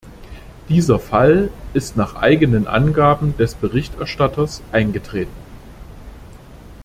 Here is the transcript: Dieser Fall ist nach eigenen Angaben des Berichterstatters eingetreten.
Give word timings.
Dieser 0.67 0.97
Fall 0.97 1.51
ist 1.75 1.95
nach 1.95 2.15
eigenen 2.15 2.65
Angaben 2.65 3.37
des 3.37 3.53
Berichterstatters 3.53 4.63
eingetreten. 4.71 5.29